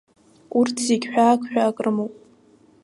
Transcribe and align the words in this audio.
Урҭ 0.59 0.75
зегьы 0.87 1.07
ҳәаак-ҳәаак 1.13 1.77
рымоуп. 1.83 2.13